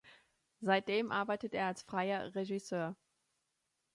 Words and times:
Seitdem 0.61 1.11
arbeitet 1.11 1.53
er 1.53 1.67
als 1.67 1.83
freier 1.83 2.33
Regisseur. 2.33 2.95